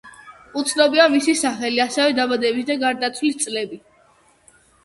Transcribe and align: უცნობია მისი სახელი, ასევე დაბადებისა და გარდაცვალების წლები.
უცნობია 0.61 1.05
მისი 1.15 1.35
სახელი, 1.41 1.79
ასევე 1.85 2.17
დაბადებისა 2.21 2.71
და 2.77 2.81
გარდაცვალების 2.87 3.41
წლები. 3.49 3.81